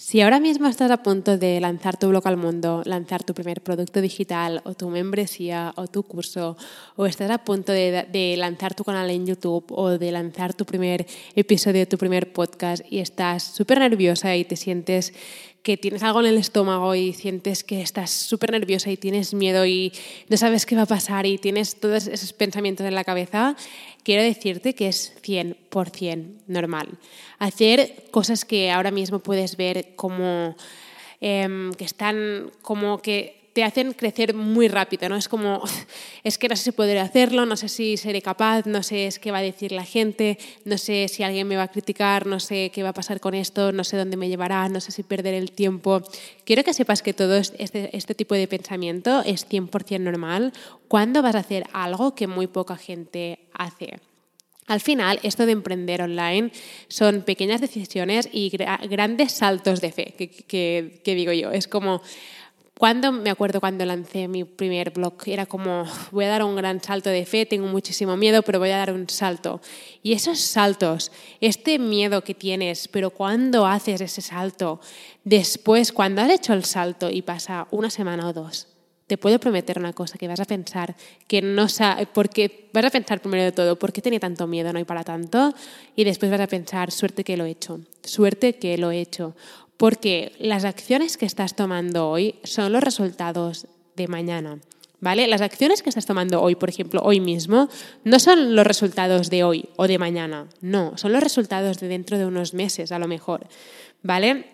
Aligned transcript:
Si 0.00 0.22
ahora 0.22 0.40
mismo 0.40 0.66
estás 0.66 0.90
a 0.90 1.02
punto 1.02 1.36
de 1.36 1.60
lanzar 1.60 1.98
tu 1.98 2.08
blog 2.08 2.26
al 2.26 2.38
mundo, 2.38 2.80
lanzar 2.86 3.22
tu 3.22 3.34
primer 3.34 3.60
producto 3.60 4.00
digital 4.00 4.62
o 4.64 4.72
tu 4.72 4.88
membresía 4.88 5.74
o 5.76 5.88
tu 5.88 6.04
curso, 6.04 6.56
o 6.96 7.04
estás 7.04 7.30
a 7.30 7.44
punto 7.44 7.70
de, 7.70 8.34
lanzar 8.38 8.74
tu 8.74 8.82
canal 8.82 9.10
en 9.10 9.26
YouTube 9.26 9.66
o 9.68 9.98
de 9.98 10.10
lanzar 10.10 10.54
tu 10.54 10.64
primer 10.64 11.06
episodio 11.36 11.86
tu 11.86 11.98
primer 11.98 12.32
podcast 12.32 12.82
y 12.90 13.00
estás 13.00 13.42
súper 13.42 13.78
nerviosa 13.78 14.34
y 14.36 14.46
te 14.46 14.56
sientes 14.56 15.12
que 15.62 15.76
tienes 15.76 16.02
algo 16.02 16.20
en 16.20 16.26
el 16.26 16.38
estómago 16.38 16.94
y 16.94 17.12
sientes 17.12 17.64
que 17.64 17.82
estás 17.82 18.10
súper 18.10 18.52
nerviosa 18.52 18.90
y 18.90 18.96
tienes 18.96 19.34
miedo 19.34 19.66
y 19.66 19.92
no 20.28 20.36
sabes 20.36 20.64
qué 20.64 20.76
va 20.76 20.82
a 20.82 20.86
pasar 20.86 21.26
y 21.26 21.38
tienes 21.38 21.78
todos 21.78 22.06
esos 22.06 22.32
pensamientos 22.32 22.86
en 22.86 22.94
la 22.94 23.04
cabeza, 23.04 23.56
quiero 24.02 24.22
decirte 24.22 24.74
que 24.74 24.88
es 24.88 25.14
100% 25.22 26.42
normal. 26.46 26.88
Hacer 27.38 28.04
cosas 28.10 28.44
que 28.44 28.70
ahora 28.70 28.90
mismo 28.90 29.18
puedes 29.18 29.56
ver 29.56 29.94
como 29.96 30.56
em, 31.20 31.72
que 31.74 31.84
están 31.84 32.50
como 32.62 33.02
que 33.02 33.39
te 33.52 33.64
hacen 33.64 33.92
crecer 33.92 34.34
muy 34.34 34.68
rápido, 34.68 35.08
¿no? 35.08 35.16
Es 35.16 35.28
como, 35.28 35.62
es 36.24 36.38
que 36.38 36.48
no 36.48 36.56
sé 36.56 36.64
si 36.64 36.72
podré 36.72 37.00
hacerlo, 37.00 37.46
no 37.46 37.56
sé 37.56 37.68
si 37.68 37.96
seré 37.96 38.22
capaz, 38.22 38.66
no 38.66 38.82
sé 38.82 39.10
qué 39.20 39.30
va 39.30 39.38
a 39.38 39.42
decir 39.42 39.72
la 39.72 39.84
gente, 39.84 40.38
no 40.64 40.78
sé 40.78 41.08
si 41.08 41.22
alguien 41.22 41.48
me 41.48 41.56
va 41.56 41.64
a 41.64 41.68
criticar, 41.68 42.26
no 42.26 42.40
sé 42.40 42.70
qué 42.72 42.82
va 42.82 42.90
a 42.90 42.94
pasar 42.94 43.20
con 43.20 43.34
esto, 43.34 43.72
no 43.72 43.84
sé 43.84 43.96
dónde 43.96 44.16
me 44.16 44.28
llevará, 44.28 44.68
no 44.68 44.80
sé 44.80 44.92
si 44.92 45.02
perder 45.02 45.34
el 45.34 45.52
tiempo. 45.52 46.02
Quiero 46.44 46.62
que 46.62 46.74
sepas 46.74 47.02
que 47.02 47.12
todo 47.12 47.36
este, 47.36 47.96
este 47.96 48.14
tipo 48.14 48.34
de 48.34 48.46
pensamiento 48.46 49.22
es 49.24 49.48
100% 49.48 50.00
normal 50.00 50.52
cuando 50.88 51.22
vas 51.22 51.34
a 51.34 51.40
hacer 51.40 51.64
algo 51.72 52.14
que 52.14 52.26
muy 52.26 52.46
poca 52.46 52.76
gente 52.76 53.40
hace. 53.52 53.98
Al 54.66 54.80
final, 54.80 55.18
esto 55.24 55.46
de 55.46 55.52
emprender 55.52 56.00
online 56.00 56.52
son 56.86 57.22
pequeñas 57.22 57.60
decisiones 57.60 58.28
y 58.30 58.50
grandes 58.50 59.32
saltos 59.32 59.80
de 59.80 59.90
fe, 59.90 60.14
que, 60.16 61.00
que 61.02 61.14
digo 61.16 61.32
yo. 61.32 61.50
Es 61.50 61.66
como 61.66 62.02
cuando 62.80 63.12
me 63.12 63.28
acuerdo 63.28 63.60
cuando 63.60 63.84
lancé 63.84 64.26
mi 64.26 64.44
primer 64.44 64.90
blog, 64.90 65.12
era 65.26 65.44
como, 65.44 65.84
voy 66.12 66.24
a 66.24 66.28
dar 66.28 66.42
un 66.42 66.56
gran 66.56 66.82
salto 66.82 67.10
de 67.10 67.26
fe, 67.26 67.44
tengo 67.44 67.66
muchísimo 67.66 68.16
miedo, 68.16 68.40
pero 68.40 68.58
voy 68.58 68.70
a 68.70 68.78
dar 68.78 68.90
un 68.90 69.06
salto. 69.06 69.60
Y 70.02 70.14
esos 70.14 70.40
saltos, 70.40 71.12
este 71.42 71.78
miedo 71.78 72.24
que 72.24 72.32
tienes, 72.32 72.88
pero 72.88 73.10
cuando 73.10 73.66
haces 73.66 74.00
ese 74.00 74.22
salto, 74.22 74.80
después, 75.24 75.92
cuando 75.92 76.22
has 76.22 76.30
hecho 76.30 76.54
el 76.54 76.64
salto 76.64 77.10
y 77.10 77.20
pasa 77.20 77.68
una 77.70 77.90
semana 77.90 78.26
o 78.26 78.32
dos, 78.32 78.66
te 79.06 79.18
puedo 79.18 79.38
prometer 79.38 79.78
una 79.78 79.92
cosa, 79.92 80.16
que 80.16 80.26
vas 80.26 80.40
a 80.40 80.46
pensar 80.46 80.96
que 81.26 81.42
no 81.42 81.68
sabes, 81.68 82.08
porque 82.10 82.70
vas 82.72 82.86
a 82.86 82.90
pensar 82.90 83.20
primero 83.20 83.44
de 83.44 83.52
todo, 83.52 83.78
¿por 83.78 83.92
qué 83.92 84.00
tenía 84.00 84.20
tanto 84.20 84.46
miedo? 84.46 84.72
No 84.72 84.78
hay 84.78 84.86
para 84.86 85.04
tanto. 85.04 85.52
Y 85.96 86.04
después 86.04 86.30
vas 86.30 86.40
a 86.40 86.46
pensar, 86.46 86.90
suerte 86.92 87.24
que 87.24 87.36
lo 87.36 87.44
he 87.44 87.50
hecho, 87.50 87.80
suerte 88.02 88.54
que 88.54 88.78
lo 88.78 88.90
he 88.90 89.02
hecho 89.02 89.34
porque 89.80 90.32
las 90.38 90.66
acciones 90.66 91.16
que 91.16 91.24
estás 91.24 91.56
tomando 91.56 92.10
hoy 92.10 92.34
son 92.44 92.70
los 92.70 92.82
resultados 92.82 93.66
de 93.96 94.08
mañana. 94.08 94.58
¿Vale? 95.00 95.26
Las 95.26 95.40
acciones 95.40 95.82
que 95.82 95.88
estás 95.88 96.04
tomando 96.04 96.42
hoy, 96.42 96.54
por 96.54 96.68
ejemplo, 96.68 97.00
hoy 97.02 97.18
mismo, 97.18 97.70
no 98.04 98.18
son 98.18 98.54
los 98.54 98.66
resultados 98.66 99.30
de 99.30 99.42
hoy 99.42 99.70
o 99.76 99.88
de 99.88 99.96
mañana, 99.96 100.48
no, 100.60 100.98
son 100.98 101.14
los 101.14 101.22
resultados 101.22 101.80
de 101.80 101.88
dentro 101.88 102.18
de 102.18 102.26
unos 102.26 102.52
meses, 102.52 102.92
a 102.92 102.98
lo 102.98 103.08
mejor. 103.08 103.46
¿Vale? 104.02 104.44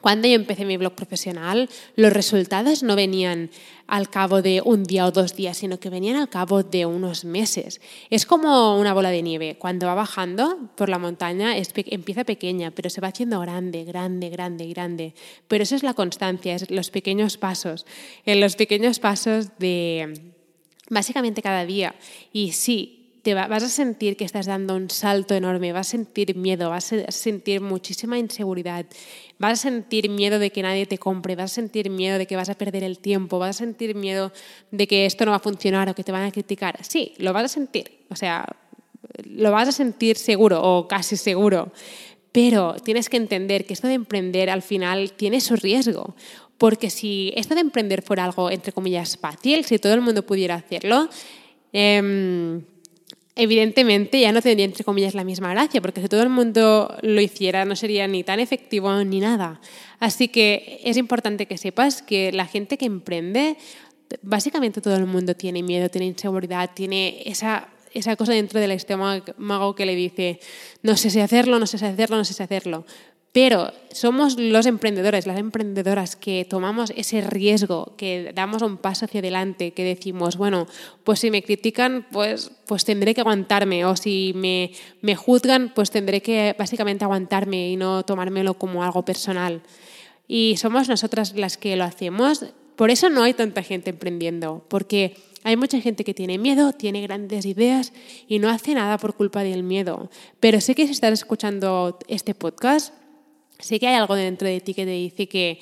Cuando 0.00 0.28
yo 0.28 0.34
empecé 0.34 0.64
mi 0.64 0.76
blog 0.76 0.94
profesional, 0.94 1.68
los 1.96 2.12
resultados 2.12 2.82
no 2.82 2.96
venían 2.96 3.50
al 3.86 4.08
cabo 4.08 4.40
de 4.40 4.62
un 4.64 4.84
día 4.84 5.04
o 5.06 5.10
dos 5.10 5.34
días, 5.34 5.58
sino 5.58 5.80
que 5.80 5.90
venían 5.90 6.16
al 6.16 6.28
cabo 6.28 6.62
de 6.62 6.86
unos 6.86 7.24
meses. 7.24 7.80
Es 8.08 8.24
como 8.24 8.78
una 8.78 8.94
bola 8.94 9.10
de 9.10 9.20
nieve. 9.20 9.56
Cuando 9.58 9.86
va 9.86 9.94
bajando 9.94 10.70
por 10.76 10.88
la 10.88 10.98
montaña 10.98 11.54
empieza 11.56 12.24
pequeña, 12.24 12.70
pero 12.70 12.88
se 12.88 13.00
va 13.00 13.08
haciendo 13.08 13.40
grande, 13.40 13.84
grande, 13.84 14.30
grande, 14.30 14.68
grande. 14.68 15.14
Pero 15.48 15.64
eso 15.64 15.74
es 15.74 15.82
la 15.82 15.94
constancia, 15.94 16.54
es 16.54 16.70
los 16.70 16.90
pequeños 16.90 17.36
pasos. 17.36 17.84
En 18.24 18.40
los 18.40 18.56
pequeños 18.56 19.00
pasos 19.00 19.58
de 19.58 20.32
básicamente 20.88 21.42
cada 21.42 21.66
día. 21.66 21.94
Y 22.32 22.52
sí, 22.52 22.99
te 23.22 23.34
vas 23.34 23.62
a 23.62 23.68
sentir 23.68 24.16
que 24.16 24.24
estás 24.24 24.46
dando 24.46 24.74
un 24.74 24.88
salto 24.88 25.34
enorme, 25.34 25.72
vas 25.72 25.88
a 25.88 25.90
sentir 25.90 26.36
miedo, 26.36 26.70
vas 26.70 26.92
a 26.92 27.10
sentir 27.10 27.60
muchísima 27.60 28.18
inseguridad, 28.18 28.86
vas 29.38 29.58
a 29.58 29.62
sentir 29.62 30.08
miedo 30.08 30.38
de 30.38 30.50
que 30.50 30.62
nadie 30.62 30.86
te 30.86 30.98
compre, 30.98 31.36
vas 31.36 31.52
a 31.52 31.54
sentir 31.54 31.90
miedo 31.90 32.18
de 32.18 32.26
que 32.26 32.36
vas 32.36 32.48
a 32.48 32.54
perder 32.54 32.82
el 32.82 32.98
tiempo, 32.98 33.38
vas 33.38 33.56
a 33.56 33.58
sentir 33.58 33.94
miedo 33.94 34.32
de 34.70 34.86
que 34.86 35.06
esto 35.06 35.24
no 35.24 35.32
va 35.32 35.38
a 35.38 35.40
funcionar 35.40 35.88
o 35.88 35.94
que 35.94 36.04
te 36.04 36.12
van 36.12 36.24
a 36.24 36.32
criticar. 36.32 36.82
Sí, 36.82 37.14
lo 37.18 37.32
vas 37.32 37.44
a 37.44 37.48
sentir, 37.48 38.04
o 38.08 38.16
sea, 38.16 38.46
lo 39.24 39.50
vas 39.50 39.68
a 39.68 39.72
sentir 39.72 40.16
seguro 40.16 40.62
o 40.62 40.88
casi 40.88 41.16
seguro. 41.16 41.72
Pero 42.32 42.76
tienes 42.84 43.08
que 43.08 43.16
entender 43.16 43.66
que 43.66 43.74
esto 43.74 43.88
de 43.88 43.94
emprender 43.94 44.50
al 44.50 44.62
final 44.62 45.12
tiene 45.12 45.40
su 45.40 45.56
riesgo. 45.56 46.14
Porque 46.58 46.90
si 46.90 47.32
esto 47.34 47.54
de 47.54 47.62
emprender 47.62 48.02
fuera 48.02 48.24
algo, 48.24 48.50
entre 48.50 48.72
comillas, 48.72 49.16
fácil, 49.16 49.64
si 49.64 49.78
todo 49.78 49.94
el 49.94 50.00
mundo 50.00 50.24
pudiera 50.24 50.54
hacerlo, 50.54 51.08
eh, 51.72 52.60
evidentemente 53.36 54.20
ya 54.20 54.32
no 54.32 54.42
tendría, 54.42 54.64
entre 54.64 54.84
comillas, 54.84 55.14
la 55.14 55.24
misma 55.24 55.50
gracia, 55.50 55.80
porque 55.80 56.00
si 56.00 56.08
todo 56.08 56.22
el 56.22 56.28
mundo 56.28 56.96
lo 57.02 57.20
hiciera 57.20 57.64
no 57.64 57.76
sería 57.76 58.06
ni 58.08 58.24
tan 58.24 58.40
efectivo 58.40 58.92
ni 59.04 59.20
nada. 59.20 59.60
Así 59.98 60.28
que 60.28 60.80
es 60.84 60.96
importante 60.96 61.46
que 61.46 61.58
sepas 61.58 62.02
que 62.02 62.32
la 62.32 62.46
gente 62.46 62.76
que 62.76 62.86
emprende, 62.86 63.56
básicamente 64.22 64.80
todo 64.80 64.96
el 64.96 65.06
mundo 65.06 65.34
tiene 65.34 65.62
miedo, 65.62 65.88
tiene 65.88 66.06
inseguridad, 66.06 66.70
tiene 66.74 67.22
esa, 67.26 67.68
esa 67.92 68.16
cosa 68.16 68.32
dentro 68.32 68.60
del 68.60 68.72
estómago 68.72 69.74
que 69.74 69.86
le 69.86 69.94
dice, 69.94 70.40
no 70.82 70.96
sé 70.96 71.10
si 71.10 71.20
hacerlo, 71.20 71.58
no 71.58 71.66
sé 71.66 71.78
si 71.78 71.84
hacerlo, 71.84 72.16
no 72.16 72.24
sé 72.24 72.34
si 72.34 72.42
hacerlo. 72.42 72.84
Pero 73.32 73.72
somos 73.92 74.38
los 74.38 74.66
emprendedores, 74.66 75.26
las 75.26 75.38
emprendedoras 75.38 76.16
que 76.16 76.44
tomamos 76.44 76.92
ese 76.96 77.20
riesgo, 77.20 77.94
que 77.96 78.32
damos 78.34 78.62
un 78.62 78.76
paso 78.76 79.04
hacia 79.04 79.20
adelante, 79.20 79.70
que 79.72 79.84
decimos, 79.84 80.36
bueno, 80.36 80.66
pues 81.04 81.20
si 81.20 81.30
me 81.30 81.42
critican, 81.42 82.06
pues, 82.10 82.50
pues 82.66 82.84
tendré 82.84 83.14
que 83.14 83.20
aguantarme, 83.20 83.84
o 83.84 83.94
si 83.94 84.32
me, 84.34 84.72
me 85.00 85.14
juzgan, 85.14 85.72
pues 85.74 85.92
tendré 85.92 86.22
que 86.22 86.56
básicamente 86.58 87.04
aguantarme 87.04 87.70
y 87.70 87.76
no 87.76 88.04
tomármelo 88.04 88.54
como 88.54 88.82
algo 88.82 89.04
personal. 89.04 89.62
Y 90.26 90.56
somos 90.56 90.88
nosotras 90.88 91.34
las 91.36 91.56
que 91.56 91.76
lo 91.76 91.84
hacemos. 91.84 92.46
Por 92.74 92.90
eso 92.90 93.10
no 93.10 93.22
hay 93.22 93.34
tanta 93.34 93.62
gente 93.62 93.90
emprendiendo, 93.90 94.64
porque 94.68 95.16
hay 95.42 95.56
mucha 95.56 95.80
gente 95.80 96.02
que 96.02 96.14
tiene 96.14 96.38
miedo, 96.38 96.72
tiene 96.72 97.02
grandes 97.02 97.46
ideas 97.46 97.92
y 98.26 98.40
no 98.40 98.48
hace 98.48 98.74
nada 98.74 98.98
por 98.98 99.14
culpa 99.14 99.42
del 99.42 99.62
miedo. 99.62 100.10
Pero 100.40 100.60
sé 100.60 100.74
que 100.74 100.86
si 100.86 100.92
estás 100.92 101.12
escuchando 101.12 101.98
este 102.08 102.34
podcast, 102.34 102.94
sé 103.60 103.78
que 103.78 103.88
hay 103.88 103.94
algo 103.94 104.14
dentro 104.14 104.48
de 104.48 104.60
ti 104.60 104.74
que 104.74 104.84
te 104.84 104.92
dice 104.92 105.28
que 105.28 105.60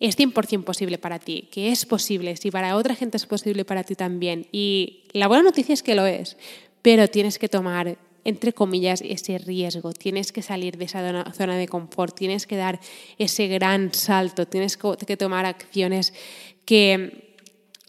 es 0.00 0.16
100% 0.16 0.64
posible 0.64 0.98
para 0.98 1.18
ti, 1.18 1.48
que 1.50 1.72
es 1.72 1.84
posible, 1.84 2.36
si 2.36 2.50
para 2.50 2.76
otra 2.76 2.94
gente 2.94 3.16
es 3.16 3.26
posible 3.26 3.64
para 3.64 3.82
ti 3.82 3.94
también. 3.94 4.46
Y 4.52 5.04
la 5.12 5.26
buena 5.26 5.42
noticia 5.42 5.72
es 5.72 5.82
que 5.82 5.94
lo 5.94 6.06
es, 6.06 6.36
pero 6.82 7.08
tienes 7.08 7.38
que 7.38 7.48
tomar, 7.48 7.98
entre 8.24 8.52
comillas, 8.52 9.02
ese 9.04 9.38
riesgo, 9.38 9.92
tienes 9.92 10.30
que 10.30 10.42
salir 10.42 10.76
de 10.76 10.84
esa 10.84 11.32
zona 11.32 11.56
de 11.56 11.66
confort, 11.66 12.16
tienes 12.16 12.46
que 12.46 12.56
dar 12.56 12.78
ese 13.18 13.48
gran 13.48 13.92
salto, 13.92 14.46
tienes 14.46 14.76
que 14.76 15.16
tomar 15.16 15.46
acciones 15.46 16.14
que 16.64 17.27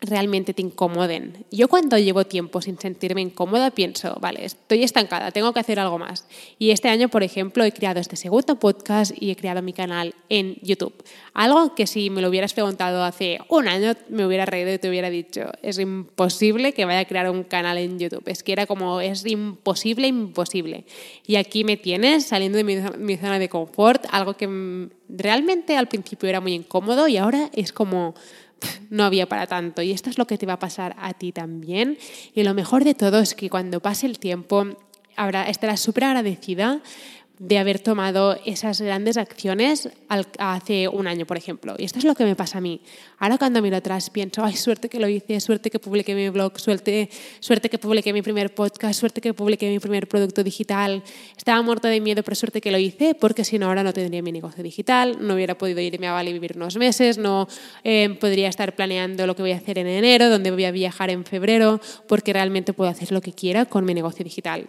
realmente 0.00 0.54
te 0.54 0.62
incomoden. 0.62 1.44
Yo 1.50 1.68
cuando 1.68 1.98
llevo 1.98 2.24
tiempo 2.24 2.62
sin 2.62 2.78
sentirme 2.78 3.20
incómoda 3.20 3.70
pienso, 3.70 4.16
vale, 4.20 4.44
estoy 4.44 4.84
estancada, 4.84 5.32
tengo 5.32 5.52
que 5.52 5.60
hacer 5.60 5.80
algo 5.80 5.98
más. 5.98 6.26
Y 6.58 6.70
este 6.70 6.88
año, 6.88 7.08
por 7.08 7.22
ejemplo, 7.22 7.64
he 7.64 7.72
creado 7.72 7.98
este 7.98 8.16
segundo 8.16 8.58
podcast 8.58 9.12
y 9.18 9.30
he 9.30 9.36
creado 9.36 9.62
mi 9.62 9.72
canal 9.72 10.14
en 10.28 10.56
YouTube. 10.62 10.94
Algo 11.34 11.74
que 11.74 11.86
si 11.86 12.10
me 12.10 12.22
lo 12.22 12.28
hubieras 12.28 12.54
preguntado 12.54 13.02
hace 13.02 13.38
un 13.48 13.68
año 13.68 13.94
me 14.08 14.24
hubiera 14.24 14.46
reído 14.46 14.72
y 14.72 14.78
te 14.78 14.88
hubiera 14.88 15.10
dicho, 15.10 15.50
es 15.62 15.78
imposible 15.78 16.72
que 16.72 16.84
vaya 16.84 17.00
a 17.00 17.04
crear 17.04 17.30
un 17.30 17.44
canal 17.44 17.78
en 17.78 17.98
YouTube. 17.98 18.22
Es 18.26 18.42
que 18.42 18.52
era 18.52 18.66
como, 18.66 19.00
es 19.00 19.26
imposible, 19.26 20.06
imposible. 20.06 20.84
Y 21.26 21.36
aquí 21.36 21.64
me 21.64 21.76
tienes 21.76 22.26
saliendo 22.26 22.58
de 22.58 22.64
mi, 22.64 23.16
zona 23.16 23.38
de 23.38 23.48
confort, 23.48 24.04
algo 24.10 24.34
que 24.34 24.88
realmente 25.08 25.76
al 25.76 25.88
principio 25.88 26.28
era 26.28 26.40
muy 26.40 26.54
incómodo 26.54 27.08
y 27.08 27.16
ahora 27.16 27.50
es 27.52 27.72
como 27.72 28.14
no 28.90 29.04
había 29.04 29.28
para 29.28 29.46
tanto. 29.46 29.82
Y 29.82 29.92
esto 29.92 30.10
es 30.10 30.18
lo 30.18 30.26
que 30.26 30.38
te 30.38 30.46
va 30.46 30.54
a 30.54 30.58
pasar 30.58 30.94
a 30.98 31.14
ti 31.14 31.32
también. 31.32 31.98
Y 32.34 32.42
lo 32.42 32.54
mejor 32.54 32.84
de 32.84 32.94
todo 32.94 33.20
es 33.20 33.34
que 33.34 33.50
cuando 33.50 33.80
pase 33.80 34.06
el 34.06 34.18
tiempo, 34.18 34.66
habrá, 35.16 35.48
estarás 35.48 35.80
súper 35.80 36.04
agradecida 36.04 36.80
de 37.38 37.58
haber 37.58 37.78
tomado 37.78 38.36
esas 38.44 38.80
grandes 38.80 39.16
acciones 39.16 39.88
hace 40.38 40.88
un 40.88 41.06
año, 41.06 41.26
por 41.26 41.36
ejemplo. 41.36 41.74
Y 41.78 41.84
esto 41.84 41.98
es 41.98 42.04
lo 42.04 42.14
que 42.14 42.24
me 42.24 42.34
pasa 42.34 42.58
a 42.58 42.60
mí. 42.60 42.80
Ahora 43.18 43.38
cuando 43.38 43.62
miro 43.62 43.76
atrás 43.76 44.10
pienso, 44.10 44.44
ay, 44.44 44.56
suerte 44.56 44.88
que 44.88 44.98
lo 44.98 45.08
hice, 45.08 45.40
suerte 45.40 45.70
que 45.70 45.78
publiqué 45.78 46.14
mi 46.14 46.28
blog, 46.30 46.58
suerte, 46.58 47.08
suerte 47.40 47.70
que 47.70 47.78
publiqué 47.78 48.12
mi 48.12 48.22
primer 48.22 48.54
podcast, 48.54 48.98
suerte 48.98 49.20
que 49.20 49.34
publiqué 49.34 49.70
mi 49.70 49.78
primer 49.78 50.08
producto 50.08 50.42
digital. 50.42 51.02
Estaba 51.36 51.62
muerta 51.62 51.88
de 51.88 52.00
miedo, 52.00 52.22
pero 52.22 52.34
suerte 52.34 52.60
que 52.60 52.72
lo 52.72 52.78
hice, 52.78 53.14
porque 53.14 53.44
si 53.44 53.58
no 53.58 53.66
ahora 53.66 53.82
no 53.82 53.92
tendría 53.92 54.22
mi 54.22 54.32
negocio 54.32 54.62
digital, 54.62 55.18
no 55.20 55.34
hubiera 55.34 55.56
podido 55.56 55.80
irme 55.80 56.08
a 56.08 56.12
Bali 56.12 56.32
vivir 56.32 56.54
unos 56.56 56.76
meses, 56.76 57.18
no 57.18 57.48
eh, 57.84 58.16
podría 58.20 58.48
estar 58.48 58.74
planeando 58.74 59.26
lo 59.26 59.36
que 59.36 59.42
voy 59.42 59.52
a 59.52 59.56
hacer 59.56 59.78
en 59.78 59.86
enero, 59.86 60.28
donde 60.28 60.50
voy 60.50 60.64
a 60.64 60.70
viajar 60.70 61.10
en 61.10 61.24
febrero, 61.24 61.80
porque 62.08 62.32
realmente 62.32 62.72
puedo 62.72 62.90
hacer 62.90 63.12
lo 63.12 63.20
que 63.20 63.32
quiera 63.32 63.66
con 63.66 63.84
mi 63.84 63.94
negocio 63.94 64.24
digital. 64.24 64.68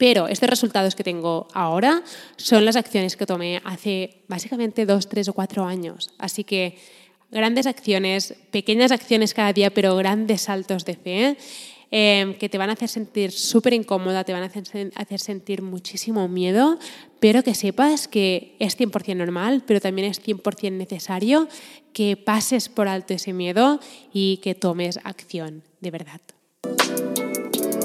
Pero 0.00 0.28
estos 0.28 0.48
resultados 0.48 0.94
que 0.94 1.04
tengo 1.04 1.46
ahora 1.52 2.02
son 2.38 2.64
las 2.64 2.76
acciones 2.76 3.18
que 3.18 3.26
tomé 3.26 3.60
hace 3.66 4.24
básicamente 4.28 4.86
dos, 4.86 5.10
tres 5.10 5.28
o 5.28 5.34
cuatro 5.34 5.66
años. 5.66 6.08
Así 6.16 6.42
que 6.42 6.78
grandes 7.30 7.66
acciones, 7.66 8.34
pequeñas 8.50 8.92
acciones 8.92 9.34
cada 9.34 9.52
día, 9.52 9.68
pero 9.68 9.94
grandes 9.96 10.40
saltos 10.40 10.86
de 10.86 10.94
fe. 10.94 11.36
Em, 11.90 12.34
que 12.34 12.48
te 12.48 12.56
van 12.56 12.70
a 12.70 12.74
hacer 12.74 12.88
sentir 12.88 13.30
súper 13.30 13.74
incómoda, 13.74 14.24
te 14.24 14.32
van 14.32 14.44
a 14.44 14.46
hacer, 14.46 15.20
sentir 15.20 15.60
muchísimo 15.60 16.28
miedo, 16.28 16.78
pero 17.18 17.42
que 17.42 17.54
sepas 17.54 18.08
que 18.08 18.54
es 18.58 18.78
100% 18.78 19.16
normal, 19.16 19.64
pero 19.66 19.80
también 19.80 20.08
es 20.08 20.22
100% 20.22 20.78
necesario 20.78 21.48
que 21.92 22.16
pases 22.16 22.70
por 22.70 22.88
alto 22.88 23.12
ese 23.12 23.34
miedo 23.34 23.80
y 24.14 24.38
que 24.38 24.54
tomes 24.54 25.00
acción, 25.02 25.64
de 25.80 25.90
verdad. 25.90 26.20